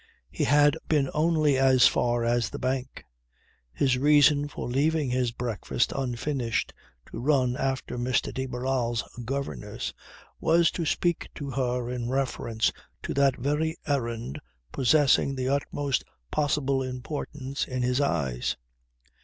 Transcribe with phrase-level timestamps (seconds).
[0.31, 3.05] He had been only as far as the bank.
[3.71, 6.73] His reason for leaving his breakfast unfinished
[7.11, 9.93] to run after Miss de Barral's governess,
[10.39, 12.71] was to speak to her in reference
[13.03, 14.39] to that very errand
[14.71, 18.57] possessing the utmost possible importance in his eyes.